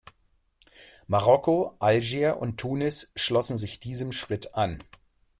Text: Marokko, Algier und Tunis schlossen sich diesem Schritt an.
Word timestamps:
Marokko, 1.05 1.75
Algier 1.77 2.37
und 2.39 2.57
Tunis 2.59 3.11
schlossen 3.15 3.57
sich 3.59 3.79
diesem 3.79 4.11
Schritt 4.11 4.55
an. 4.55 4.79